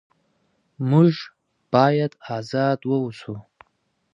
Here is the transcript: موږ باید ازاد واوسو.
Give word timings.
موږ 0.89 1.11
باید 1.73 2.11
ازاد 2.37 2.79
واوسو. 2.89 3.33